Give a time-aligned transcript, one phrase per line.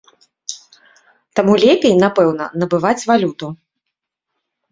[1.39, 3.47] Таму лепей, напэўна, набываць валюту.